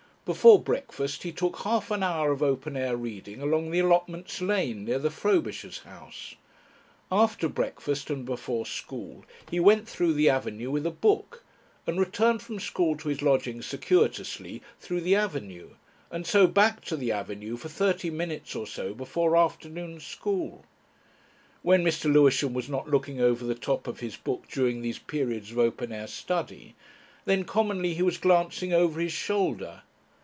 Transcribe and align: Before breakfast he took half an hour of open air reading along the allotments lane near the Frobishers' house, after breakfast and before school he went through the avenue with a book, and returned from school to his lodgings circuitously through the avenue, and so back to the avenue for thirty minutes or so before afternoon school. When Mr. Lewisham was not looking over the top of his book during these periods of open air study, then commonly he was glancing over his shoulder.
Before 0.23 0.61
breakfast 0.61 1.23
he 1.23 1.31
took 1.31 1.57
half 1.61 1.89
an 1.89 2.03
hour 2.03 2.31
of 2.31 2.43
open 2.43 2.77
air 2.77 2.95
reading 2.95 3.41
along 3.41 3.71
the 3.71 3.79
allotments 3.79 4.39
lane 4.39 4.85
near 4.85 4.99
the 4.99 5.09
Frobishers' 5.09 5.79
house, 5.81 6.35
after 7.11 7.49
breakfast 7.49 8.11
and 8.11 8.23
before 8.23 8.67
school 8.67 9.25
he 9.49 9.59
went 9.59 9.89
through 9.89 10.13
the 10.13 10.29
avenue 10.29 10.69
with 10.69 10.85
a 10.85 10.91
book, 10.91 11.43
and 11.87 11.99
returned 11.99 12.43
from 12.43 12.59
school 12.59 12.95
to 12.97 13.09
his 13.09 13.23
lodgings 13.23 13.65
circuitously 13.65 14.61
through 14.79 15.01
the 15.01 15.15
avenue, 15.15 15.71
and 16.11 16.27
so 16.27 16.45
back 16.45 16.85
to 16.85 16.95
the 16.95 17.11
avenue 17.11 17.57
for 17.57 17.67
thirty 17.67 18.11
minutes 18.11 18.55
or 18.55 18.67
so 18.67 18.93
before 18.93 19.35
afternoon 19.35 19.99
school. 19.99 20.63
When 21.63 21.83
Mr. 21.83 22.13
Lewisham 22.13 22.53
was 22.53 22.69
not 22.69 22.87
looking 22.87 23.19
over 23.19 23.43
the 23.43 23.55
top 23.55 23.87
of 23.87 24.01
his 24.01 24.17
book 24.17 24.47
during 24.47 24.81
these 24.81 24.99
periods 24.99 25.51
of 25.51 25.57
open 25.57 25.91
air 25.91 26.07
study, 26.07 26.75
then 27.25 27.43
commonly 27.43 27.95
he 27.95 28.03
was 28.03 28.19
glancing 28.19 28.71
over 28.71 29.01
his 29.01 29.13
shoulder. 29.13 29.81